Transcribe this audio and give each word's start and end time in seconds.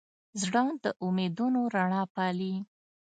زړه 0.41 0.63
د 0.83 0.85
امیدونو 1.05 1.61
رڼا 1.75 2.03
پالي. 2.15 2.53